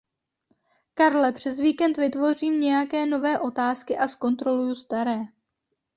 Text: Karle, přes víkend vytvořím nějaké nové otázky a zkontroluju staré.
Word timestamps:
Karle, 0.93 1.31
přes 1.31 1.59
víkend 1.59 1.97
vytvořím 1.97 2.59
nějaké 2.59 3.05
nové 3.05 3.39
otázky 3.39 3.97
a 3.97 4.07
zkontroluju 4.07 4.75
staré. 4.75 5.19